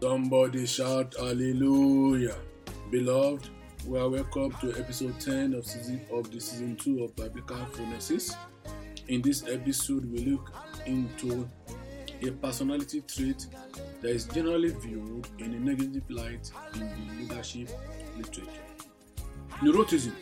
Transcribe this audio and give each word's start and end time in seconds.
Somebody 0.00 0.64
shout 0.64 1.16
hallelujah. 1.18 2.36
Beloved, 2.88 3.48
we 3.84 3.98
are 3.98 4.08
welcome 4.08 4.52
to 4.60 4.70
episode 4.78 5.18
10 5.18 5.54
of 5.54 5.66
season 5.66 6.00
of 6.12 6.30
the 6.30 6.38
season 6.38 6.76
2 6.76 7.02
of 7.02 7.16
Biblical 7.16 7.56
Phronesis. 7.72 8.36
In 9.08 9.22
this 9.22 9.42
episode, 9.48 10.08
we 10.12 10.20
look 10.20 10.52
into 10.86 11.50
a 12.22 12.30
personality 12.30 13.00
trait 13.08 13.48
that 14.00 14.10
is 14.10 14.26
generally 14.26 14.70
viewed 14.70 15.26
in 15.40 15.54
a 15.54 15.58
negative 15.58 16.08
light 16.08 16.48
in 16.74 16.80
the 16.80 17.14
leadership 17.20 17.68
literature. 18.16 18.50
Neuroticism 19.62 20.14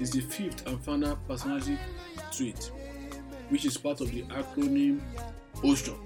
is 0.00 0.12
the 0.12 0.20
fifth 0.20 0.64
and 0.68 0.80
final 0.84 1.16
personality 1.26 1.76
trait, 2.30 2.70
which 3.48 3.64
is 3.64 3.76
part 3.76 4.00
of 4.00 4.12
the 4.12 4.22
acronym 4.24 5.00
OCEAN. 5.56 5.98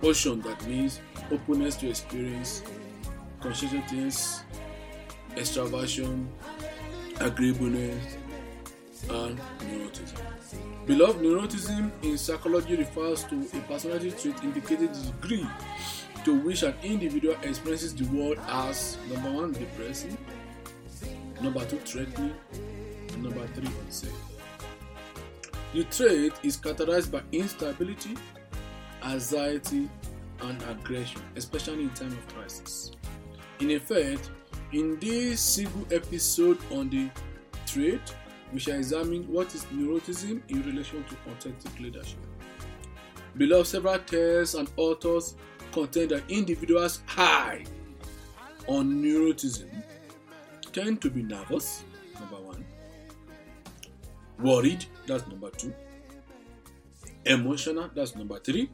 OCEAN 0.00 0.42
that 0.44 0.66
means 0.66 1.00
openness 1.30 1.76
to 1.76 1.88
experience, 1.88 2.62
conscientiousness, 3.40 4.42
extraversion, 5.36 6.26
agreeableness, 7.20 8.16
and 9.10 9.38
neuroticism. 9.60 10.86
Beloved, 10.86 11.22
neuroticism 11.22 11.90
in 12.02 12.18
psychology 12.18 12.76
refers 12.76 13.24
to 13.24 13.46
a 13.54 13.60
personality 13.62 14.10
trait 14.10 14.42
indicating 14.42 14.92
the 14.92 15.12
degree 15.12 15.46
to 16.24 16.38
which 16.40 16.62
an 16.62 16.74
individual 16.82 17.36
experiences 17.42 17.94
the 17.94 18.04
world 18.16 18.38
as 18.48 18.96
number 19.12 19.30
one, 19.30 19.52
depressing, 19.52 20.16
number 21.40 21.64
two, 21.66 21.76
threatening, 21.78 22.34
and 23.12 23.22
number 23.22 23.46
three, 23.48 23.68
unsafe. 23.84 24.10
The 25.74 25.84
trait 25.84 26.32
is 26.42 26.56
characterized 26.56 27.10
by 27.12 27.22
instability, 27.32 28.16
anxiety, 29.02 29.90
and 30.44 30.62
aggression, 30.62 31.22
especially 31.36 31.82
in 31.82 31.90
time 31.90 32.12
of 32.12 32.28
crisis. 32.34 32.92
In 33.60 33.70
effect, 33.70 34.30
in 34.72 34.98
this 34.98 35.40
single 35.40 35.86
episode 35.92 36.58
on 36.72 36.90
the 36.90 37.08
trait, 37.66 38.00
we 38.52 38.58
shall 38.60 38.76
examine 38.76 39.22
what 39.32 39.54
is 39.54 39.64
neuroticism 39.66 40.42
in 40.48 40.62
relation 40.62 41.04
to 41.04 41.32
authentic 41.32 41.78
leadership. 41.80 42.18
Below, 43.36 43.62
several 43.64 43.98
texts 43.98 44.54
and 44.54 44.70
authors 44.76 45.34
contend 45.72 46.10
that 46.10 46.22
individuals 46.28 47.02
high 47.06 47.64
on 48.68 49.02
neuroticism 49.02 49.82
tend 50.72 51.00
to 51.02 51.10
be 51.10 51.22
nervous, 51.22 51.82
number 52.18 52.36
one, 52.36 52.64
worried, 54.38 54.84
that's 55.06 55.26
number 55.28 55.50
two, 55.50 55.74
emotional, 57.26 57.90
that's 57.94 58.14
number 58.14 58.38
three, 58.38 58.70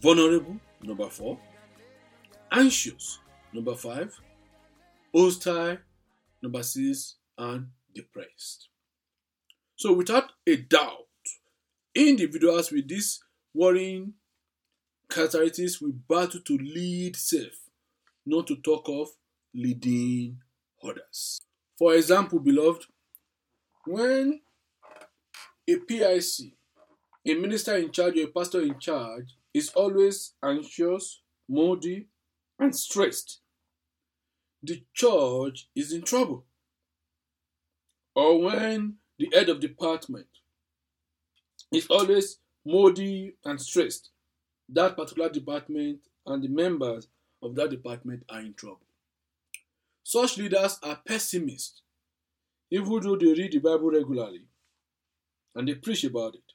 vulnerable, 0.00 0.56
number 0.82 1.08
four, 1.08 1.38
anxious, 2.50 3.18
number 3.52 3.74
five, 3.74 4.18
hostile, 5.14 5.78
number 6.42 6.62
six, 6.62 7.16
and 7.38 7.68
depressed. 7.94 8.68
So, 9.76 9.92
without 9.92 10.32
a 10.46 10.56
doubt, 10.56 11.06
individuals 11.94 12.70
with 12.70 12.88
these 12.88 13.20
worrying 13.54 14.14
characteristics 15.10 15.80
will 15.80 15.94
battle 16.08 16.40
to 16.40 16.58
lead 16.58 17.16
self, 17.16 17.68
not 18.24 18.46
to 18.46 18.56
talk 18.56 18.88
of 18.88 19.08
leading 19.54 20.38
others. 20.82 21.40
For 21.78 21.94
example, 21.94 22.38
beloved, 22.38 22.84
when 23.86 24.40
a 25.68 25.76
PIC, 25.76 26.52
a 27.26 27.34
minister 27.34 27.76
in 27.76 27.90
charge 27.90 28.16
or 28.18 28.24
a 28.24 28.26
pastor 28.26 28.60
in 28.60 28.78
charge, 28.78 29.34
is 29.52 29.70
always 29.70 30.32
anxious, 30.42 31.20
moody, 31.48 32.06
and 32.58 32.74
stressed, 32.74 33.40
the 34.62 34.82
church 34.92 35.68
is 35.74 35.92
in 35.92 36.02
trouble. 36.02 36.44
Or 38.14 38.40
when 38.42 38.96
the 39.18 39.30
head 39.32 39.48
of 39.48 39.60
department 39.60 40.26
is 41.72 41.86
always 41.88 42.38
moody 42.64 43.34
and 43.44 43.60
stressed, 43.60 44.10
that 44.68 44.96
particular 44.96 45.28
department 45.30 46.00
and 46.26 46.42
the 46.42 46.48
members 46.48 47.08
of 47.42 47.54
that 47.54 47.70
department 47.70 48.24
are 48.28 48.40
in 48.40 48.54
trouble. 48.54 48.80
Such 50.02 50.38
leaders 50.38 50.78
are 50.82 51.00
pessimists, 51.06 51.82
even 52.70 53.00
though 53.00 53.16
they 53.16 53.32
read 53.32 53.52
the 53.52 53.58
Bible 53.58 53.90
regularly 53.90 54.44
and 55.54 55.66
they 55.66 55.74
preach 55.74 56.04
about 56.04 56.34
it. 56.34 56.49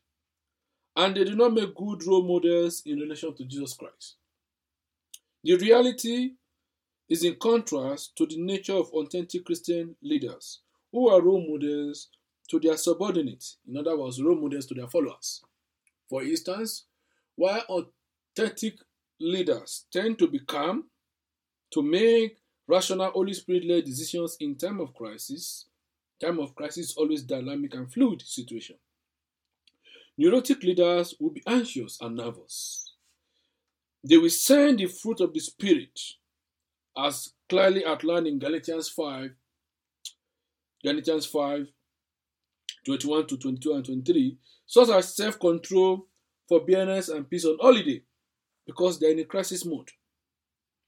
And 0.96 1.16
they 1.16 1.26
do 1.26 1.36
not 1.36 1.54
make 1.54 1.76
good 1.76 2.06
role 2.06 2.24
models 2.24 2.82
in 2.86 3.00
relation 3.00 3.36
to 3.36 3.44
Jesus 3.46 3.74
Christ. 3.74 4.16
The 5.44 5.56
reality 5.58 6.32
is 7.10 7.24
in 7.24 7.36
contrast 7.36 8.16
to 8.18 8.26
the 8.26 8.38
nature 8.38 8.74
of 8.74 8.90
authentic 8.92 9.46
Christian 9.46 9.96
leaders 10.02 10.62
who 10.92 11.10
are 11.10 11.22
role 11.22 11.46
models 11.48 12.08
to 12.50 12.60
their 12.60 12.78
subordinates, 12.78 13.58
in 13.68 13.78
other 13.78 13.98
words, 13.98 14.22
role 14.22 14.40
models 14.40 14.66
to 14.68 14.74
their 14.74 14.88
followers. 14.88 15.42
For 16.10 16.24
instance, 16.24 16.86
while 17.36 17.62
authentic 18.38 18.76
leaders 19.20 19.86
tend 19.92 20.18
to 20.20 20.28
be 20.28 20.40
calm, 20.40 20.86
to 21.72 21.82
make 21.82 22.38
rational 22.68 23.12
Holy 23.12 23.34
Spirit 23.34 23.66
led 23.66 23.86
decisions 23.86 24.38
in 24.40 24.56
time 24.56 24.80
of 24.80 24.94
crisis, 24.94 25.66
time 26.22 26.40
of 26.40 26.56
crisis 26.56 26.92
is 26.92 26.96
always 26.96 27.24
dynamic 27.24 27.74
and 27.74 27.92
fluid 27.92 28.22
situation. 28.22 28.78
Neurotic 30.18 30.64
leaders 30.64 31.16
will 31.20 31.32
be 31.32 31.44
anxious 31.46 31.98
and 32.02 32.16
nervous. 32.16 32.94
They 34.04 34.18
will 34.18 34.30
send 34.30 34.80
the 34.80 34.86
fruit 34.86 35.20
of 35.20 35.34
the 35.34 35.40
Spirit 35.40 36.00
as 36.98 37.34
clearly 37.50 37.86
outlined 37.86 38.28
in 38.28 38.40
Galatians 38.40 38.88
5, 38.90 39.32
Galatians 40.84 41.26
5, 41.26 41.68
21 42.86 43.28
to 43.28 43.38
22 43.38 43.74
and 43.74 43.86
23, 43.86 44.38
such 44.66 44.90
as 44.90 45.16
self 45.16 45.40
control, 45.40 46.08
forbearance, 46.48 47.10
and 47.10 47.30
peace 47.30 47.46
on 47.46 47.58
holiday, 47.60 48.02
because 48.66 49.00
they're 49.00 49.12
in 49.12 49.20
a 49.20 49.26
crisis 49.26 49.66
mode. 49.66 49.90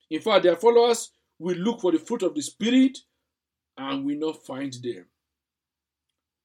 In 0.09 0.21
fact, 0.21 0.43
their 0.43 0.55
followers 0.55 1.11
will 1.39 1.57
look 1.57 1.81
for 1.81 1.91
the 1.91 1.99
fruit 1.99 2.23
of 2.23 2.33
the 2.33 2.41
Spirit 2.41 2.97
and 3.77 4.05
will 4.05 4.17
not 4.17 4.45
find 4.45 4.73
them. 4.73 5.05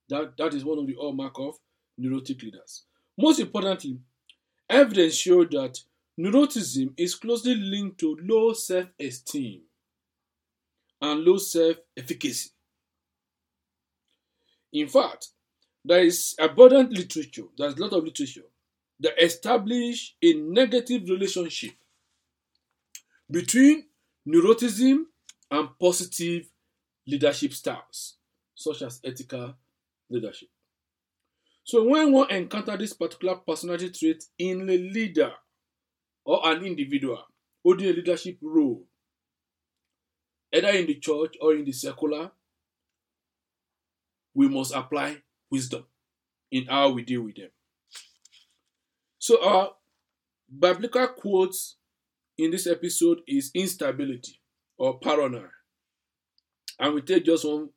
That, 0.08 0.36
that 0.36 0.54
is 0.54 0.64
one 0.64 0.78
of 0.78 0.86
the 0.86 0.96
hallmark 0.98 1.38
of 1.38 1.56
neurotic 1.98 2.42
leaders. 2.42 2.84
Most 3.18 3.40
importantly, 3.40 3.98
evidence 4.68 5.14
showed 5.14 5.52
that 5.52 5.78
neuroticism 6.18 6.92
is 6.96 7.14
closely 7.14 7.54
linked 7.54 7.98
to 8.00 8.18
low 8.22 8.52
self 8.52 8.88
esteem 8.98 9.62
and 11.00 11.24
low 11.24 11.36
self 11.38 11.76
efficacy. 11.96 12.50
In 14.72 14.88
fact, 14.88 15.28
there 15.84 16.02
is 16.04 16.34
abundant 16.38 16.92
literature, 16.92 17.44
there's 17.56 17.74
a 17.76 17.80
lot 17.80 17.92
of 17.92 18.04
literature 18.04 18.44
that 19.00 19.22
establish 19.22 20.14
a 20.22 20.32
negative 20.34 21.08
relationship 21.08 21.72
between 23.30 23.86
neuroticism 24.26 25.04
and 25.50 25.68
positive 25.78 26.48
leadership 27.06 27.52
styles, 27.52 28.16
such 28.54 28.82
as 28.82 29.00
ethical 29.04 29.54
leadership. 30.10 30.48
So, 31.64 31.84
when 31.84 32.12
one 32.12 32.30
encounters 32.30 32.78
this 32.78 32.92
particular 32.92 33.36
personality 33.36 33.90
trait 33.90 34.24
in 34.38 34.68
a 34.68 34.76
leader 34.76 35.32
or 36.24 36.40
an 36.44 36.64
individual 36.64 37.22
holding 37.62 37.88
a 37.88 37.92
leadership 37.92 38.38
role, 38.42 38.84
either 40.52 40.68
in 40.68 40.86
the 40.86 40.96
church 40.96 41.34
or 41.40 41.54
in 41.54 41.64
the 41.64 41.72
secular, 41.72 42.32
we 44.34 44.48
must 44.48 44.74
apply 44.74 45.18
wisdom 45.50 45.84
in 46.50 46.66
how 46.66 46.90
we 46.90 47.02
deal 47.02 47.22
with 47.22 47.36
them. 47.36 47.50
So, 49.18 49.42
our 49.44 49.70
biblical 50.58 51.06
quotes 51.08 51.76
in 52.36 52.50
this 52.50 52.66
episode 52.66 53.20
is 53.28 53.52
instability 53.54 54.40
or 54.78 54.98
paranoia. 54.98 55.50
And 56.80 56.94
we 56.94 57.02
take 57.02 57.24
just 57.24 57.44
one, 57.44 57.68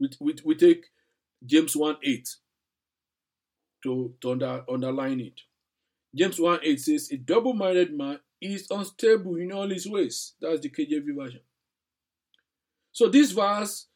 we, 0.00 0.08
we, 0.20 0.34
we 0.42 0.54
take 0.54 0.86
James 1.44 1.76
1 1.76 1.96
8 2.02 2.28
to, 3.82 4.14
to 4.20 4.32
under, 4.32 4.64
underline 4.70 5.20
it. 5.20 5.40
James 6.14 6.40
1 6.40 6.60
8 6.62 6.80
says, 6.80 7.10
A 7.12 7.16
double 7.16 7.52
minded 7.52 7.96
man 7.96 8.20
is 8.40 8.66
unstable 8.70 9.36
in 9.36 9.52
all 9.52 9.68
his 9.68 9.86
ways. 9.88 10.34
That's 10.40 10.60
the 10.60 10.70
KJV 10.70 11.14
version. 11.14 11.40
So 12.92 13.08
this 13.08 13.32
verse 13.32 13.86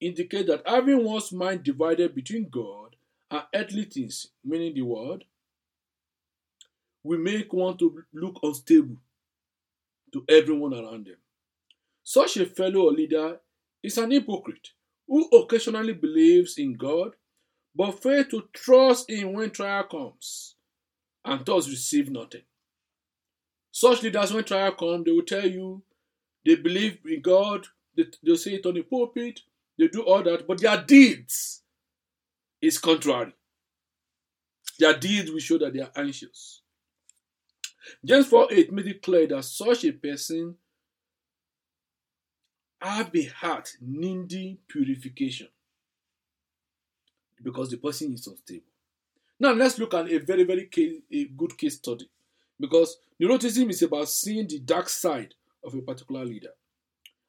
indicates 0.00 0.48
that 0.48 0.62
having 0.66 1.04
one's 1.04 1.32
mind 1.32 1.62
divided 1.62 2.14
between 2.14 2.48
God 2.50 2.96
and 3.30 3.42
earthly 3.54 3.84
things, 3.84 4.28
meaning 4.44 4.74
the 4.74 4.82
world, 4.82 5.24
will 7.02 7.18
make 7.18 7.52
one 7.52 7.76
to 7.76 8.02
look 8.12 8.38
unstable 8.42 8.96
to 10.12 10.24
everyone 10.28 10.74
around 10.74 11.06
them. 11.06 11.16
Such 12.02 12.36
a 12.38 12.46
fellow 12.46 12.88
or 12.88 12.92
leader 12.92 13.40
is 13.82 13.98
an 13.98 14.10
hypocrite 14.10 14.70
who 15.06 15.28
occasionally 15.28 15.92
believes 15.92 16.58
in 16.58 16.74
God 16.74 17.12
but 17.74 18.02
fails 18.02 18.26
to 18.30 18.48
trust 18.52 19.10
Him 19.10 19.32
when 19.32 19.50
trial 19.50 19.84
comes 19.84 20.54
and 21.24 21.44
thus 21.44 21.68
receive 21.68 22.10
nothing. 22.10 22.42
Such 23.72 24.02
leaders, 24.02 24.32
when 24.32 24.44
trial 24.44 24.72
come, 24.72 25.02
they 25.02 25.10
will 25.10 25.22
tell 25.22 25.46
you 25.46 25.82
they 26.44 26.54
believe 26.56 26.98
in 27.06 27.20
God, 27.22 27.66
they, 27.96 28.04
they'll 28.22 28.36
say 28.36 28.54
it 28.54 28.66
on 28.66 28.74
the 28.74 28.82
pulpit, 28.82 29.40
they 29.78 29.88
do 29.88 30.02
all 30.02 30.22
that, 30.22 30.46
but 30.46 30.60
their 30.60 30.80
deeds 30.80 31.62
is 32.60 32.78
contrary. 32.78 33.32
Their 34.78 34.96
deeds 34.96 35.30
will 35.30 35.40
show 35.40 35.58
that 35.58 35.72
they 35.72 35.80
are 35.80 35.90
anxious. 35.96 36.62
James 38.04 38.26
4 38.26 38.48
8 38.50 38.72
made 38.72 38.86
it 38.86 39.02
clear 39.02 39.26
that 39.26 39.44
such 39.44 39.84
a 39.84 39.92
person 39.92 40.56
have 42.80 43.14
a 43.14 43.24
heart 43.24 43.70
needing 43.80 44.58
purification 44.68 45.48
because 47.44 47.70
the 47.70 47.76
person 47.76 48.12
is 48.14 48.26
unstable. 48.26 48.66
Now 49.38 49.52
let's 49.52 49.78
look 49.78 49.94
at 49.94 50.10
a 50.10 50.18
very, 50.18 50.44
very 50.44 50.66
case, 50.66 51.00
a 51.12 51.24
good 51.26 51.56
case 51.56 51.76
study 51.76 52.08
because 52.58 52.96
neuroticism 53.22 53.70
is 53.70 53.82
about 53.82 54.08
seeing 54.08 54.48
the 54.48 54.60
dark 54.60 54.88
side 54.88 55.34
of 55.62 55.74
a 55.74 55.82
particular 55.82 56.24
leader. 56.24 56.50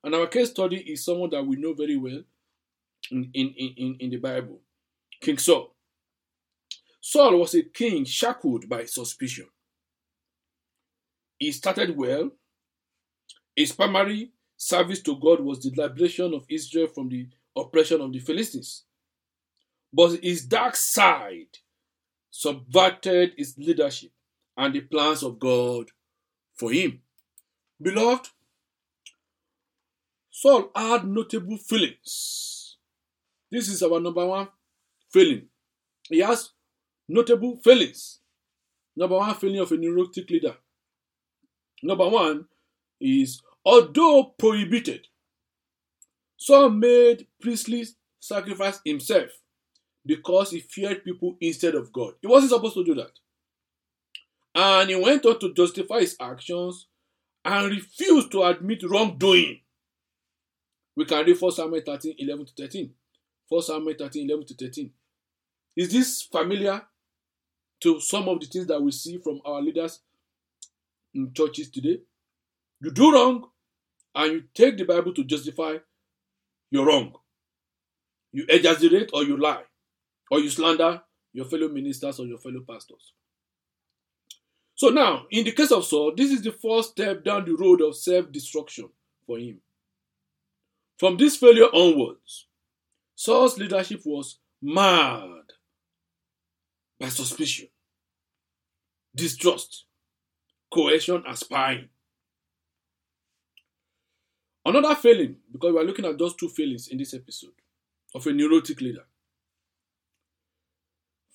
And 0.04 0.16
our 0.16 0.28
case 0.28 0.52
study 0.52 0.78
is 0.78 1.04
someone 1.04 1.32
that 1.32 1.46
we 1.46 1.56
know 1.58 1.74
very 1.74 1.98
well 1.98 2.22
in, 3.12 3.32
in, 3.34 3.54
in, 3.58 3.98
in 4.00 4.10
the 4.10 4.18
Bible 4.18 4.62
King 5.22 5.38
Saul. 5.38 5.74
Saul 7.02 7.38
was 7.38 7.54
a 7.54 7.64
king 7.64 8.06
shackled 8.06 8.68
by 8.68 8.86
suspicion. 8.86 9.48
He 11.38 11.52
started 11.52 11.96
well. 11.96 12.32
His 13.56 13.72
primary 13.72 14.32
service 14.58 15.02
to 15.04 15.16
God 15.20 15.42
was 15.42 15.60
the 15.60 15.72
liberation 15.76 16.34
of 16.34 16.46
Israel 16.50 16.88
from 16.88 17.10
the 17.10 17.28
oppression 17.56 18.02
of 18.02 18.12
the 18.12 18.20
Philistines. 18.20 18.85
But 19.96 20.22
his 20.22 20.46
dark 20.46 20.76
side 20.76 21.60
subverted 22.30 23.32
his 23.38 23.58
leadership 23.58 24.12
and 24.58 24.76
the 24.76 24.82
plans 24.82 25.24
of 25.24 25.40
God 25.40 25.90
for 26.54 26.70
him. 26.70 27.00
Beloved, 27.82 28.28
Saul 30.30 30.70
had 30.76 31.08
notable 31.08 31.56
feelings. 31.56 32.76
This 33.50 33.70
is 33.70 33.82
our 33.84 34.02
number 34.02 34.26
one 34.26 34.50
feeling. 35.14 35.44
He 36.10 36.20
has 36.20 36.50
notable 37.08 37.56
feelings. 37.64 38.20
Number 38.98 39.16
one 39.16 39.36
feeling 39.36 39.60
of 39.60 39.72
a 39.72 39.78
neurotic 39.78 40.30
leader. 40.30 40.58
Number 41.82 42.10
one 42.10 42.48
is 43.00 43.42
although 43.64 44.36
prohibited, 44.38 45.08
Saul 46.36 46.70
made 46.70 47.28
priestly 47.40 47.86
sacrifice 48.20 48.82
himself 48.84 49.30
because 50.06 50.52
he 50.52 50.60
feared 50.60 51.04
people 51.04 51.36
instead 51.42 51.76
of 51.76 51.92
God. 51.92 52.14
He 52.22 52.28
wasn't 52.28 52.52
supposed 52.52 52.76
to 52.76 52.86
do 52.86 52.96
that. 52.96 53.12
And 54.54 54.90
he 54.90 54.96
went 54.96 55.26
on 55.26 55.40
to 55.40 55.54
justify 55.54 56.02
his 56.02 56.16
actions 56.20 56.88
and 57.44 57.72
refused 57.72 58.32
to 58.32 58.44
admit 58.44 58.84
wrongdoing. 58.84 59.62
We 60.96 61.06
can 61.06 61.26
read 61.26 61.40
1 61.40 61.52
Samuel 61.52 61.82
13 61.86 62.16
11 62.18 62.46
to 62.46 62.54
13. 62.64 62.92
1 63.50 63.62
Samuel 63.62 63.96
13 63.98 64.30
11 64.30 64.46
to 64.48 64.54
13. 64.54 64.92
Is 65.76 65.92
this 65.92 66.22
familiar 66.22 66.82
to 67.82 68.00
some 68.00 68.30
of 68.30 68.40
the 68.40 68.46
things 68.46 68.68
that 68.68 68.82
we 68.82 68.92
see 68.92 69.18
from 69.18 69.42
our 69.44 69.62
leaders 69.62 70.00
in 71.14 71.34
churches 71.34 71.70
today? 71.70 72.00
You 72.82 72.92
do 72.92 73.12
wrong 73.12 73.50
and 74.14 74.32
you 74.32 74.44
take 74.54 74.78
the 74.78 74.86
Bible 74.86 75.14
to 75.16 75.24
justify 75.24 75.78
your 76.72 76.86
wrong. 76.86 77.14
You 78.32 78.46
exaggerate 78.48 79.10
or 79.14 79.24
you 79.24 79.38
lie 79.38 79.64
or 80.32 80.40
you 80.40 80.50
slander 80.50 81.02
your 81.34 81.46
fellow 81.46 81.68
ministers 81.68 82.20
or 82.20 82.26
your 82.26 82.38
fellow 82.38 82.62
pastors. 82.68 83.14
So 84.76 84.90
now, 84.90 85.26
in 85.32 85.46
the 85.46 85.52
case 85.52 85.72
of 85.72 85.86
Saul, 85.86 86.14
this 86.16 86.32
is 86.32 86.42
the 86.42 86.52
first 86.52 86.92
step 86.92 87.24
down 87.24 87.46
the 87.46 87.56
road 87.56 87.82
of 87.82 87.96
self 87.96 88.32
destruction 88.32 88.90
for 89.26 89.38
him. 89.38 89.62
From 90.98 91.18
this 91.18 91.38
failure 91.38 91.70
onwards, 91.74 92.48
Saul's 93.16 93.58
leadership 93.58 94.02
was 94.06 94.40
marred 94.62 95.54
by 97.00 97.10
suspicion, 97.10 97.68
distrust, 99.14 99.86
coercion, 100.74 101.24
and 101.26 101.38
spying. 101.38 101.90
Another 104.66 104.96
failing, 104.96 105.38
because 105.52 105.74
we 105.74 105.80
are 105.80 105.84
looking 105.86 106.06
at 106.06 106.18
those 106.18 106.36
two 106.36 106.50
failings 106.50 106.88
in 106.88 106.98
this 106.98 107.14
episode 107.14 107.52
of 108.14 108.26
a 108.26 108.34
neurotic 108.34 108.82
leader. 108.82 109.06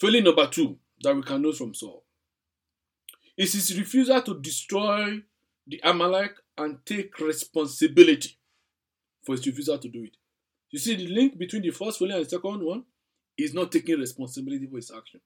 Failing 0.01 0.25
number 0.25 0.47
two 0.47 0.79
that 1.03 1.15
we 1.15 1.23
can 1.23 1.43
know 1.43 1.53
from 1.53 1.75
Saul 1.75 2.03
is 3.37 3.53
his 3.53 3.79
refusal 3.79 4.23
to 4.23 4.41
destroy 4.41 5.21
the 5.67 5.79
Amalek 5.85 6.33
and 6.57 6.79
take 6.87 7.19
responsibility 7.21 8.39
for 9.23 9.33
his 9.37 9.47
refusal 9.47 9.77
to 9.79 9.89
do 9.89 10.05
it. 10.05 10.17
You 10.71 10.79
see, 10.79 10.97
the 10.97 11.07
link 11.07 11.37
between 11.37 11.63
the 11.63 11.71
first 11.71 11.99
failing 11.99 12.17
and 12.17 12.25
the 12.25 12.31
second 12.31 12.65
one 12.65 12.85
is 13.37 13.53
not 13.53 13.71
taking 13.71 13.99
responsibility 13.99 14.67
for 14.67 14.77
his 14.77 14.91
action. 14.91 15.21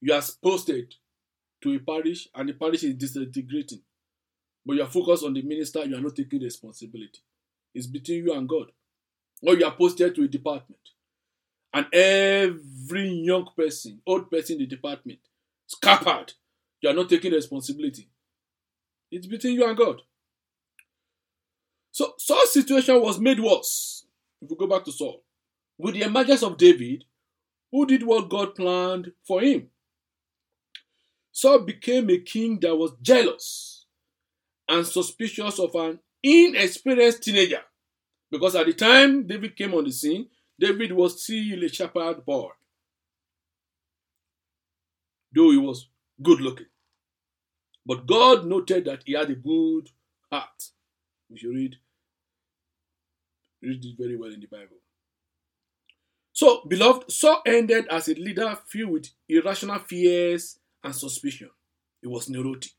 You 0.00 0.14
are 0.14 0.22
posted 0.40 0.94
to 1.62 1.74
a 1.74 1.80
parish 1.80 2.28
and 2.36 2.48
the 2.48 2.52
parish 2.52 2.84
is 2.84 2.94
disintegrating, 2.94 3.82
but 4.64 4.76
you 4.76 4.82
are 4.82 4.88
focused 4.88 5.24
on 5.24 5.34
the 5.34 5.42
minister, 5.42 5.84
you 5.84 5.96
are 5.96 6.00
not 6.00 6.14
taking 6.14 6.40
responsibility. 6.40 7.18
It's 7.74 7.88
between 7.88 8.26
you 8.26 8.32
and 8.32 8.48
God. 8.48 8.70
Or 9.42 9.56
you 9.56 9.64
are 9.64 9.74
posted 9.74 10.14
to 10.14 10.22
a 10.22 10.28
department 10.28 10.80
and 11.72 11.86
every 11.92 13.08
young 13.08 13.48
person, 13.56 14.00
old 14.06 14.30
person 14.30 14.56
in 14.56 14.62
the 14.62 14.66
department, 14.66 15.20
scuppered. 15.66 16.32
You 16.80 16.90
are 16.90 16.94
not 16.94 17.08
taking 17.08 17.32
responsibility. 17.32 18.08
It's 19.10 19.26
between 19.26 19.54
you 19.54 19.66
and 19.68 19.76
God. 19.76 20.00
So 21.92 22.14
Saul's 22.18 22.52
situation 22.52 23.00
was 23.00 23.20
made 23.20 23.40
worse. 23.40 24.04
If 24.40 24.50
we 24.50 24.56
go 24.56 24.66
back 24.66 24.84
to 24.84 24.92
Saul, 24.92 25.22
with 25.78 25.94
the 25.94 26.02
emergence 26.02 26.42
of 26.42 26.56
David, 26.56 27.04
who 27.70 27.86
did 27.86 28.02
what 28.02 28.28
God 28.28 28.54
planned 28.54 29.12
for 29.26 29.40
him. 29.40 29.68
Saul 31.32 31.60
became 31.60 32.10
a 32.10 32.18
king 32.18 32.58
that 32.60 32.74
was 32.76 32.92
jealous 33.00 33.86
and 34.68 34.86
suspicious 34.86 35.58
of 35.58 35.74
an 35.74 36.00
inexperienced 36.22 37.22
teenager. 37.22 37.60
Because 38.30 38.54
at 38.56 38.66
the 38.66 38.72
time 38.72 39.26
David 39.26 39.56
came 39.56 39.74
on 39.74 39.84
the 39.84 39.92
scene, 39.92 40.26
David 40.60 40.92
was 40.92 41.22
still 41.22 41.64
a 41.64 41.68
shepherd 41.68 42.24
boy, 42.26 42.50
though 45.34 45.50
he 45.50 45.56
was 45.56 45.88
good 46.22 46.40
looking. 46.40 46.66
But 47.86 48.06
God 48.06 48.44
noted 48.44 48.84
that 48.84 49.02
he 49.06 49.14
had 49.14 49.30
a 49.30 49.34
good 49.34 49.88
heart. 50.30 50.68
If 51.30 51.42
you 51.42 51.54
read, 51.54 51.76
read 53.62 53.82
it 53.82 53.96
very 53.98 54.16
well 54.16 54.32
in 54.32 54.40
the 54.40 54.46
Bible. 54.46 54.76
So, 56.32 56.62
beloved, 56.68 57.10
Saul 57.10 57.40
ended 57.46 57.86
as 57.90 58.08
a 58.08 58.14
leader 58.14 58.58
filled 58.66 58.90
with 58.90 59.08
irrational 59.28 59.78
fears 59.78 60.58
and 60.84 60.94
suspicion. 60.94 61.50
He 62.02 62.08
was 62.08 62.28
neurotic. 62.28 62.72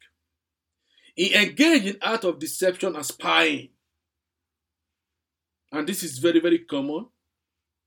He 1.16 1.34
engaged 1.34 1.86
in 1.86 1.98
act 2.02 2.26
of 2.26 2.40
deception 2.40 2.96
and 2.96 3.06
spying. 3.06 3.70
And 5.72 5.88
this 5.88 6.04
is 6.04 6.20
very, 6.20 6.40
very 6.40 6.60
common 6.60 7.08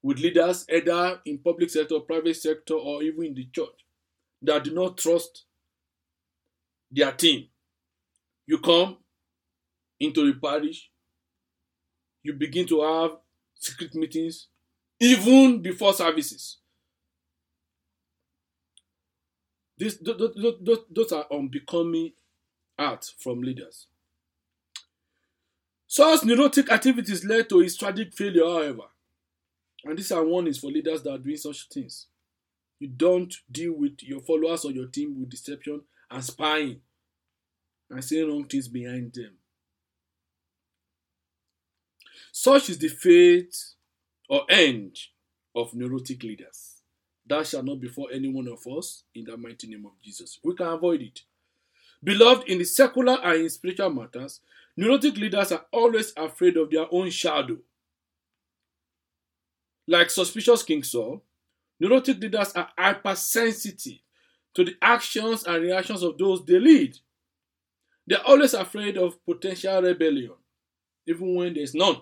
with 0.04 0.18
leaders 0.18 0.66
either 0.70 1.18
in 1.25 1.38
public 1.38 1.70
sector, 1.70 1.99
private 1.99 2.37
sector, 2.37 2.75
or 2.75 3.02
even 3.02 3.25
in 3.25 3.34
the 3.34 3.46
church 3.46 3.87
that 4.42 4.62
do 4.62 4.75
not 4.75 4.99
trust 4.99 5.44
their 6.90 7.11
team. 7.11 7.49
You 8.46 8.58
come 8.58 8.99
into 9.99 10.26
the 10.30 10.38
parish, 10.38 10.90
you 12.23 12.34
begin 12.34 12.66
to 12.66 12.82
have 12.82 13.12
secret 13.54 13.94
meetings 13.94 14.49
even 15.00 15.62
before 15.62 15.94
services. 15.94 16.58
This, 19.78 19.96
those, 19.96 20.34
those, 20.61 20.80
those 20.90 21.12
are 21.12 21.25
unbecoming 21.32 22.12
acts 22.78 23.14
from 23.18 23.40
leaders. 23.40 23.87
Such 25.87 26.25
neurotic 26.25 26.70
activities 26.70 27.25
led 27.25 27.49
to 27.49 27.61
his 27.61 27.75
tragic 27.75 28.12
failure, 28.12 28.44
however. 28.44 28.88
And 29.85 29.99
these 29.99 30.12
are 30.12 30.25
warnings 30.25 30.59
for 30.59 30.71
leaders 30.71 31.03
that 31.03 31.12
are 31.12 31.19
doing 31.19 31.37
such 31.37 31.69
things. 31.69 32.07
You 32.79 32.88
don't 32.88 33.35
deal 33.50 33.73
with 33.73 34.03
your 34.03 34.21
followers 34.21 34.64
or 34.64 34.73
your 34.73 34.87
team 34.87 35.19
with 35.19 35.31
deception 35.31 35.83
and 36.11 36.25
spying 36.25 36.81
and 37.91 38.05
saying 38.05 38.29
wrong 38.29 38.45
things 38.45 38.69
behind 38.69 39.12
them. 39.14 39.33
Such 42.33 42.71
is 42.71 42.79
the 42.79 42.88
fate 42.88 43.55
or 44.29 44.45
end 44.49 44.99
of 45.55 45.75
neurotic 45.75 46.23
leaders. 46.23 46.83
That 47.26 47.47
shall 47.47 47.62
not 47.62 47.81
befall 47.81 48.09
any 48.12 48.29
one 48.29 48.49
of 48.49 48.67
us 48.67 49.05
in 49.14 49.25
the 49.25 49.37
mighty 49.37 49.67
name 49.69 49.87
of 49.87 49.93
Jesus. 50.03 50.38
We 50.43 50.55
can 50.55 50.67
avoid 50.67 51.00
it. 51.00 51.21
Beloved, 52.03 52.49
in 52.49 52.59
the 52.59 52.64
secular 52.64 53.19
and 53.23 53.43
in 53.43 53.49
spiritual 53.49 53.91
matters, 53.91 54.41
neurotic 54.76 55.17
leaders 55.17 55.53
are 55.53 55.64
always 55.73 56.12
afraid 56.17 56.57
of 56.57 56.71
their 56.71 56.87
own 56.91 57.09
shadow. 57.11 57.57
Like 59.87 60.11
suspicious 60.11 60.62
King 60.62 60.83
Saul, 60.83 61.23
neurotic 61.79 62.21
leaders 62.21 62.53
are 62.53 62.71
hypersensitive 62.79 63.99
to 64.55 64.64
the 64.64 64.76
actions 64.81 65.45
and 65.45 65.62
reactions 65.62 66.03
of 66.03 66.17
those 66.17 66.45
they 66.45 66.59
lead. 66.59 66.97
They're 68.07 68.26
always 68.26 68.55
afraid 68.55 68.97
of 68.97 69.25
potential 69.25 69.83
rebellion, 69.83 70.35
even 71.07 71.35
when 71.35 71.55
there's 71.55 71.75
none. 71.75 71.97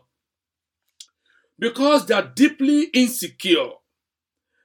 Because 1.59 2.07
they 2.07 2.15
are 2.15 2.33
deeply 2.35 2.85
insecure, 2.93 3.71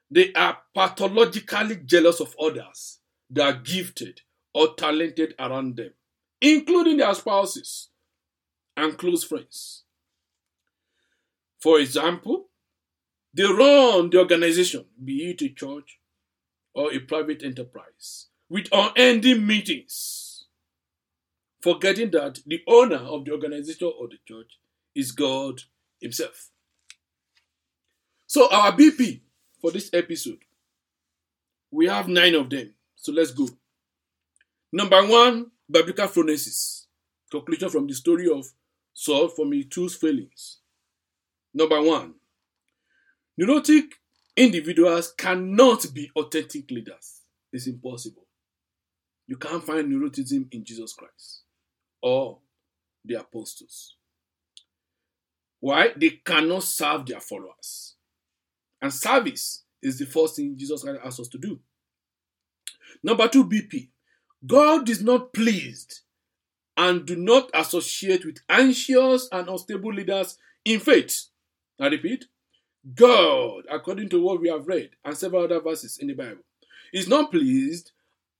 they 0.09 0.33
are 0.33 0.57
pathologically 0.73 1.77
jealous 1.85 2.19
of 2.19 2.35
others 2.39 2.99
that 3.29 3.55
are 3.55 3.59
gifted 3.61 4.21
or 4.53 4.73
talented 4.75 5.35
around 5.37 5.75
them, 5.75 5.91
including 6.41 6.97
their 6.97 7.13
spouses 7.13 7.89
and 8.75 8.97
close 8.97 9.23
friends. 9.23 9.83
For 11.59 11.79
example, 11.79 12.46
they 13.33 13.43
run 13.43 14.09
the 14.09 14.19
organization, 14.19 14.85
be 15.03 15.29
it 15.29 15.41
a 15.41 15.49
church 15.49 15.99
or 16.73 16.93
a 16.93 16.99
private 16.99 17.43
enterprise, 17.43 18.27
with 18.49 18.67
unending 18.71 19.45
meetings, 19.45 20.45
forgetting 21.61 22.11
that 22.11 22.39
the 22.45 22.61
owner 22.67 22.97
of 22.97 23.25
the 23.25 23.31
organization 23.31 23.91
or 23.99 24.07
the 24.07 24.17
church 24.25 24.59
is 24.95 25.11
God 25.11 25.61
Himself. 26.01 26.49
So, 28.25 28.49
our 28.51 28.71
BP 28.71 29.21
for 29.61 29.71
this 29.71 29.89
episode, 29.93 30.39
we 31.71 31.87
have 31.87 32.07
nine 32.07 32.35
of 32.35 32.49
them. 32.49 32.73
So, 32.95 33.11
let's 33.11 33.31
go. 33.31 33.47
Number 34.71 35.05
one, 35.05 35.51
biblical 35.69 36.07
phronesis. 36.07 36.85
Conclusion 37.31 37.69
from 37.69 37.87
the 37.87 37.93
story 37.93 38.29
of 38.29 38.45
Saul 38.93 39.27
from 39.29 39.51
his 39.51 39.65
two 39.69 39.89
failings. 39.89 40.59
Number 41.53 41.81
one, 41.81 42.15
neurotic 43.37 43.85
individuals 44.35 45.13
cannot 45.17 45.85
be 45.93 46.11
authentic 46.15 46.69
leaders. 46.71 47.21
It's 47.51 47.67
impossible. 47.67 48.25
You 49.27 49.37
can't 49.37 49.63
find 49.63 49.91
neuroticism 49.91 50.47
in 50.51 50.63
Jesus 50.63 50.93
Christ 50.93 51.43
or 52.01 52.39
the 53.03 53.19
apostles. 53.19 53.95
Why? 55.59 55.91
They 55.95 56.21
cannot 56.23 56.63
serve 56.63 57.05
their 57.05 57.19
followers. 57.19 57.95
And 58.81 58.93
service 58.93 59.63
is 59.81 59.97
the 59.99 60.05
first 60.05 60.35
thing 60.35 60.55
Jesus 60.57 60.83
Christ 60.83 60.99
asks 61.03 61.19
us 61.19 61.27
to 61.29 61.37
do. 61.37 61.59
Number 63.03 63.27
two, 63.27 63.45
BP. 63.45 63.89
God 64.45 64.87
is 64.87 65.03
not 65.03 65.33
pleased 65.33 66.01
and 66.77 67.05
do 67.05 67.15
not 67.15 67.49
associate 67.53 68.23
with 68.25 68.37
anxious 68.47 69.27
and 69.31 69.49
unstable 69.49 69.93
leaders 69.93 70.37
in 70.63 70.79
faith. 70.79 71.25
I 71.79 71.87
repeat, 71.87 72.25
God, 72.95 73.63
according 73.69 74.09
to 74.09 74.21
what 74.21 74.41
we 74.41 74.49
have 74.49 74.67
read 74.67 74.91
and 75.03 75.17
several 75.17 75.43
other 75.43 75.59
verses 75.59 75.97
in 75.97 76.07
the 76.07 76.13
Bible, 76.13 76.43
is 76.93 77.07
not 77.07 77.31
pleased 77.31 77.91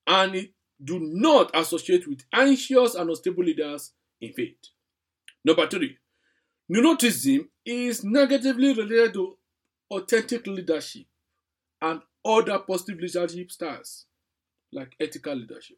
and 0.05 0.49
do 0.83 0.99
not 0.99 1.51
associate 1.53 2.07
with 2.07 2.23
anxious 2.33 2.95
and 2.95 3.09
unstable 3.09 3.43
leaders 3.43 3.91
in 4.21 4.31
faith. 4.33 4.55
Number 5.43 5.67
three, 5.67 5.97
neuroticism 6.71 7.47
is 7.65 8.03
negatively 8.03 8.73
related 8.73 9.13
to 9.13 9.37
authentic 9.91 10.45
leadership 10.47 11.05
and 11.81 12.01
other 12.23 12.59
positive 12.59 12.99
leadership 12.99 13.51
styles 13.51 14.05
like 14.71 14.95
ethical 14.99 15.35
leadership. 15.35 15.77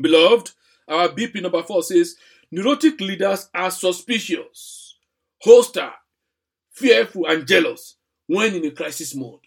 Beloved, 0.00 0.50
our 0.88 1.08
BP 1.08 1.42
number 1.42 1.62
four 1.62 1.82
says 1.82 2.16
neurotic 2.50 3.00
leaders 3.00 3.48
are 3.54 3.70
suspicious, 3.70 4.98
hostile, 5.42 5.92
fearful, 6.74 7.26
and 7.26 7.46
jealous 7.46 7.96
when 8.26 8.54
in 8.54 8.64
a 8.66 8.70
crisis 8.70 9.14
mode. 9.14 9.40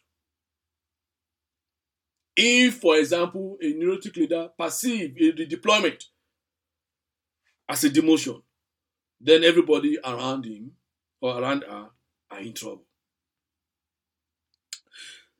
If, 2.35 2.75
for 2.75 2.97
example, 2.97 3.57
a 3.61 3.73
neurotic 3.73 4.15
leader 4.15 4.49
perceives 4.57 5.19
a 5.19 5.45
deployment 5.45 6.05
as 7.67 7.83
a 7.83 7.89
demotion, 7.89 8.41
then 9.19 9.43
everybody 9.43 9.97
around 10.03 10.45
him 10.45 10.71
or 11.19 11.39
around 11.41 11.63
her 11.63 11.89
are 12.29 12.39
in 12.39 12.53
trouble. 12.53 12.83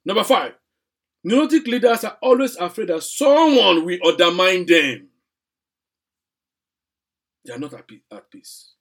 Number 0.04 0.24
five, 0.24 0.54
neurotic 1.24 1.68
leaders 1.68 2.04
are 2.04 2.18
always 2.22 2.56
afraid 2.56 2.88
that 2.88 3.04
someone 3.04 3.86
will 3.86 4.00
undermine 4.06 4.66
them. 4.66 5.10
They 7.46 7.54
are 7.54 7.60
not 7.60 7.74
at 7.74 8.32
peace. 8.32 8.74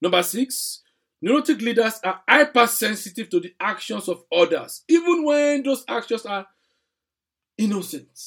Number 0.00 0.22
six, 0.22 0.80
neurotic 1.24 1.62
leaders 1.62 2.00
are 2.04 2.20
hypersensitive 2.28 3.30
to 3.30 3.40
the 3.40 3.54
actions 3.58 4.10
of 4.10 4.24
others, 4.30 4.82
even 4.90 5.24
when 5.24 5.62
those 5.62 5.82
actions 5.88 6.26
are 6.26 6.46
innocent 7.56 8.20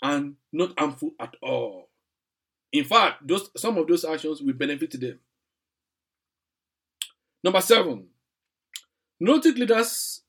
and 0.00 0.36
not 0.52 0.78
harmful 0.78 1.10
at 1.18 1.34
all. 1.42 1.88
In 2.72 2.84
fact, 2.84 3.26
those, 3.26 3.50
some 3.56 3.76
of 3.78 3.88
those 3.88 4.04
actions 4.04 4.40
will 4.42 4.52
benefit 4.52 5.00
them. 5.00 5.18
Number 7.42 7.60
seven, 7.60 8.06
neurotic 9.18 9.56
leaders 9.56 10.20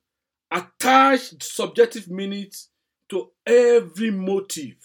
attach 0.50 1.44
subjective 1.44 2.10
meanings 2.10 2.70
to 3.10 3.30
every 3.46 4.10
motive. 4.10 4.78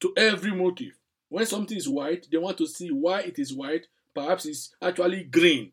To 0.00 0.14
every 0.16 0.52
motive. 0.52 0.95
When 1.28 1.46
something 1.46 1.76
is 1.76 1.88
white, 1.88 2.26
they 2.30 2.38
want 2.38 2.58
to 2.58 2.66
see 2.66 2.90
why 2.90 3.20
it 3.20 3.38
is 3.38 3.52
white. 3.52 3.86
Perhaps 4.14 4.46
it's 4.46 4.74
actually 4.80 5.24
green, 5.24 5.72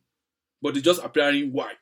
but 0.61 0.75
it's 0.75 0.85
just 0.85 1.03
appearing 1.03 1.51
white. 1.51 1.77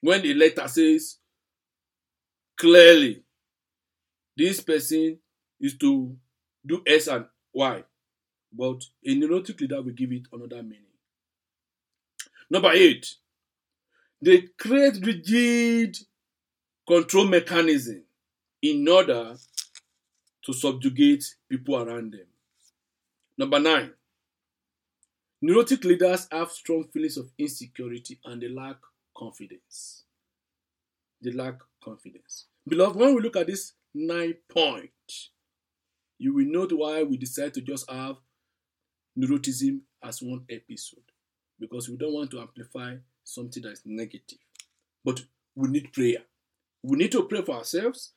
When 0.00 0.22
the 0.22 0.34
letter 0.34 0.66
says 0.66 1.18
clearly, 2.56 3.22
this 4.36 4.60
person 4.60 5.18
is 5.60 5.76
to 5.78 6.16
do 6.66 6.82
S 6.86 7.06
and 7.06 7.26
Y, 7.52 7.84
but 8.52 8.82
a 9.06 9.14
neurotic 9.14 9.60
leader 9.60 9.80
will 9.80 9.92
give 9.92 10.10
it 10.10 10.26
another 10.32 10.62
meaning. 10.62 10.86
Number 12.50 12.72
eight, 12.72 13.14
they 14.20 14.42
create 14.58 15.04
rigid 15.04 15.98
control 16.86 17.26
mechanism 17.26 18.02
in 18.62 18.86
order 18.88 19.34
to 20.44 20.52
subjugate 20.52 21.24
people 21.48 21.76
around 21.76 22.12
them. 22.12 22.26
Number 23.36 23.58
nine, 23.58 23.92
neurotic 25.40 25.84
leaders 25.84 26.28
have 26.30 26.50
strong 26.52 26.84
feelings 26.84 27.16
of 27.16 27.30
insecurity 27.38 28.20
and 28.24 28.40
they 28.40 28.48
lack 28.48 28.76
confidence. 29.16 30.04
They 31.20 31.32
lack 31.32 31.58
confidence. 31.82 32.46
Beloved, 32.68 32.96
when 32.96 33.14
we 33.14 33.20
look 33.20 33.36
at 33.36 33.48
this 33.48 33.72
nine 33.94 34.34
point, 34.48 34.90
you 36.18 36.34
will 36.34 36.46
note 36.46 36.72
why 36.72 37.02
we 37.02 37.16
decide 37.16 37.54
to 37.54 37.60
just 37.60 37.90
have 37.90 38.16
neuroticism 39.18 39.80
as 40.04 40.22
one 40.22 40.44
episode 40.48 41.02
because 41.58 41.88
we 41.88 41.96
don't 41.96 42.14
want 42.14 42.30
to 42.30 42.40
amplify 42.40 42.94
something 43.24 43.62
that 43.64 43.72
is 43.72 43.82
negative. 43.84 44.38
But 45.04 45.20
we 45.54 45.68
need 45.68 45.92
prayer. 45.92 46.18
We 46.82 46.96
need 46.96 47.12
to 47.12 47.24
pray 47.24 47.42
for 47.42 47.56
ourselves 47.56 48.12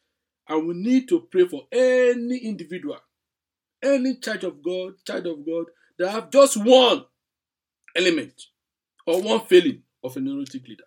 and 0.48 0.68
we 0.68 0.74
need 0.76 1.08
to 1.10 1.22
pray 1.32 1.48
for 1.48 1.64
any 1.72 2.38
individual, 2.38 3.00
any 3.82 4.16
child 4.16 4.44
of 4.44 4.64
God, 4.64 4.94
child 5.06 5.28
of 5.28 5.46
God 5.46 5.66
that 5.98 6.12
have 6.12 6.30
just 6.30 6.58
one 6.58 7.06
element 7.96 8.42
or 9.08 9.22
one 9.22 9.42
failing 9.42 9.82
of 10.04 10.16
a 10.18 10.20
neurotic 10.20 10.68
leader. 10.68 10.84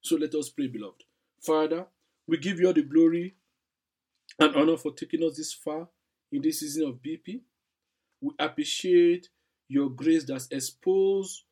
So 0.00 0.16
let 0.16 0.34
us 0.34 0.50
pray, 0.50 0.66
beloved. 0.68 1.02
Father, 1.40 1.86
we 2.26 2.38
give 2.38 2.60
you 2.60 2.66
all 2.66 2.72
the 2.72 2.82
glory 2.82 3.34
and 4.38 4.54
honor 4.54 4.76
for 4.76 4.92
taking 4.92 5.24
us 5.24 5.36
this 5.36 5.52
far 5.52 5.88
in 6.32 6.42
this 6.42 6.60
season 6.60 6.88
of 6.88 6.94
BP. 6.96 7.40
We 8.20 8.32
appreciate 8.38 9.28
your 9.68 9.90
grace 9.90 10.24
that's 10.24 10.48
exposed 10.50 11.42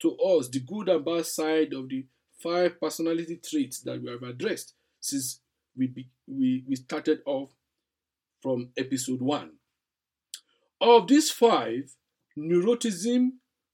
to 0.00 0.16
us 0.16 0.48
the 0.48 0.60
good 0.60 0.88
and 0.88 1.04
bad 1.04 1.26
side 1.26 1.72
of 1.72 1.88
the 1.88 2.06
five 2.42 2.80
personality 2.80 3.40
traits 3.44 3.80
that 3.80 4.00
we 4.00 4.10
have 4.10 4.22
addressed 4.22 4.74
since 5.00 5.40
we, 5.78 5.86
be, 5.86 6.08
we, 6.26 6.64
we 6.68 6.76
started 6.76 7.20
off 7.24 7.50
from 8.42 8.70
episode 8.76 9.20
1. 9.20 9.50
Of 10.80 11.08
these 11.08 11.30
five, 11.30 11.94
neuroticism 12.38 13.30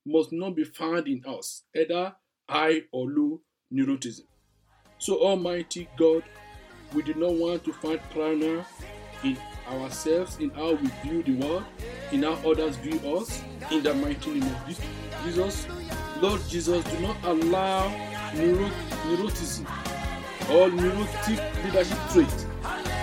must 0.07 0.33
not 0.33 0.55
be 0.55 0.65
found 0.65 1.09
in 1.09 1.23
us, 1.27 1.65
either 1.75 2.15
high 2.49 2.83
or 2.93 3.09
low 3.11 3.41
neuroticism. 3.73 4.27
So, 4.99 5.21
Almighty 5.21 5.89
God, 5.97 6.23
we 6.95 7.03
do 7.03 7.15
not 7.15 7.33
want 7.33 7.65
to 7.65 7.73
find 7.73 8.01
paranoia 8.11 8.65
in 9.23 9.39
ourselves, 9.69 10.39
in 10.39 10.51
how 10.51 10.75
we 10.75 10.89
view 11.03 11.23
the 11.23 11.47
world, 11.47 11.65
in 12.13 12.23
how 12.23 12.35
others 12.49 12.77
view 12.77 12.99
us, 13.17 13.43
in 13.71 13.83
the 13.83 13.93
mighty 13.95 14.39
name 14.39 14.43
of 14.43 14.77
Jesus. 15.25 15.67
Lord 16.21 16.41
Jesus, 16.49 16.85
do 16.85 17.01
not 17.01 17.17
allow 17.25 17.89
neuro- 18.35 18.71
neuroticism 19.07 19.94
or 20.51 20.71
neurotic 20.71 21.41
leadership 21.65 21.99
trait 22.13 22.47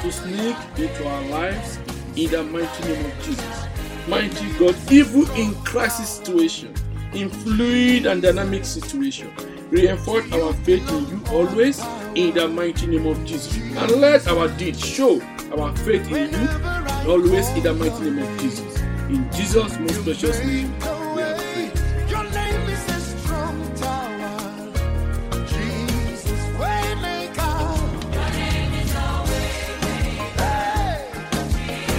to 0.01 0.11
sneak 0.11 0.55
into 0.77 1.07
our 1.07 1.21
lives 1.25 1.77
in 2.15 2.29
the 2.31 2.43
mighty 2.43 2.83
name 2.83 3.05
of 3.05 3.23
Jesus. 3.23 3.65
Mighty 4.07 4.51
God, 4.57 4.75
even 4.91 5.29
in 5.35 5.53
crisis 5.63 6.09
situation, 6.09 6.73
in 7.13 7.29
fluid 7.29 8.05
and 8.05 8.21
dynamic 8.21 8.65
situation, 8.65 9.31
reinforce 9.69 10.31
our 10.33 10.53
faith 10.53 10.89
in 10.89 11.07
you 11.07 11.21
always 11.29 11.79
in 12.15 12.33
the 12.33 12.47
mighty 12.47 12.87
name 12.87 13.05
of 13.05 13.23
Jesus. 13.25 13.55
And 13.57 13.91
let 14.01 14.27
our 14.27 14.47
deeds 14.49 14.83
show 14.85 15.21
our 15.57 15.75
faith 15.77 16.07
in 16.11 16.31
you, 16.33 17.09
always 17.09 17.47
in 17.49 17.63
the 17.63 17.73
mighty 17.73 18.09
name 18.09 18.19
of 18.19 18.41
Jesus. 18.41 18.81
In 19.09 19.29
Jesus' 19.31 19.77
most 19.79 20.03
precious 20.03 20.39
name, 20.43 20.73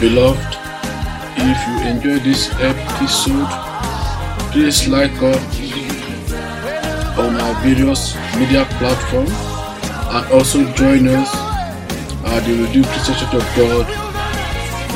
Beloved, 0.03 0.59
if 1.37 1.59
you 1.69 1.87
enjoy 1.87 2.19
this 2.25 2.51
episode, 2.59 3.47
please 4.51 4.89
like 4.89 5.13
us 5.23 5.73
on 7.17 7.37
our 7.37 7.55
various 7.63 8.17
media 8.35 8.65
platforms 8.81 9.31
and 9.31 10.27
also 10.33 10.65
join 10.73 11.07
us 11.07 11.33
at 12.27 12.41
the 12.41 12.65
Redeemed 12.65 12.87
Christian 12.87 13.15
Church 13.15 13.35
of 13.35 13.47
God 13.55 13.87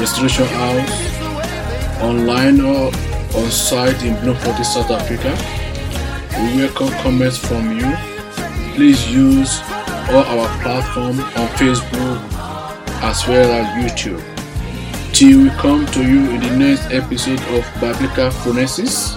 Restoration 0.01 0.47
House 0.47 2.03
online 2.03 2.61
or 2.63 2.87
on 3.39 3.49
site 3.49 4.03
in 4.03 4.19
Bloemfontein, 4.23 4.65
South 4.65 4.91
Africa. 4.91 5.31
We 6.37 6.63
welcome 6.63 6.89
comments 7.05 7.39
from 7.39 7.79
you. 7.79 7.95
Please 8.75 9.09
use 9.09 9.61
all 10.11 10.25
our 10.35 10.49
platforms 10.63 11.21
on 11.21 11.47
Facebook 11.55 12.19
as 13.05 13.25
well 13.29 13.53
as 13.53 13.67
YouTube. 13.85 14.36
Till 15.17 15.45
we 15.45 15.49
come 15.49 15.87
to 15.93 16.03
you 16.03 16.29
in 16.29 16.41
the 16.41 16.57
next 16.59 16.93
episode 16.93 17.41
of 17.57 17.65
Biblical 17.81 18.29
Phronesis, 18.29 19.17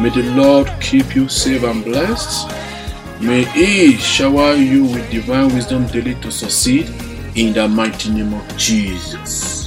may 0.00 0.08
the 0.08 0.24
Lord 0.34 0.68
keep 0.80 1.14
you 1.14 1.28
safe 1.28 1.62
and 1.62 1.84
blessed. 1.84 2.50
May 3.20 3.44
He 3.44 3.98
shower 3.98 4.54
you 4.54 4.82
with 4.82 5.08
divine 5.12 5.54
wisdom 5.54 5.86
daily 5.86 6.16
to 6.22 6.32
succeed 6.32 6.90
in 7.36 7.52
the 7.52 7.68
mighty 7.68 8.10
name 8.10 8.34
of 8.34 8.56
Jesus. 8.56 9.61